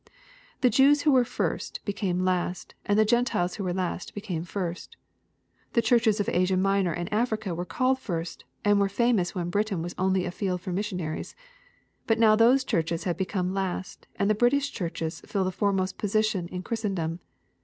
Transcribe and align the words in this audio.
The 0.61 0.71
Jews 0.71 1.01
who 1.03 1.11
were 1.11 1.23
first 1.23 1.85
became 1.85 2.25
last, 2.25 2.73
and 2.87 2.97
the 2.97 3.05
Gen 3.05 3.23
tiles 3.23 3.53
who 3.57 3.63
were 3.63 3.71
last 3.71 4.15
became 4.15 4.43
first. 4.43 4.97
The 5.73 5.81
churches 5.83 6.19
of 6.19 6.27
Asia 6.27 6.57
Minor 6.57 6.91
and 6.91 7.07
Africa 7.13 7.53
were 7.53 7.65
called 7.65 7.99
first, 7.99 8.43
and 8.65 8.79
were 8.79 8.89
famous 8.89 9.35
when 9.35 9.51
Britain 9.51 9.83
was 9.83 9.93
only 9.99 10.25
a 10.25 10.31
field 10.31 10.61
for 10.61 10.73
missionaries. 10.73 11.35
But 12.07 12.17
now 12.17 12.35
those 12.35 12.63
churches 12.63 13.03
have 13.03 13.15
become 13.15 13.53
last, 13.53 14.07
and 14.15 14.27
the 14.27 14.33
British 14.33 14.71
churches 14.71 15.21
fill 15.27 15.43
the 15.43 15.51
foremost 15.51 15.99
position 15.99 16.47
in 16.47 16.63
Christendom. 16.63 17.19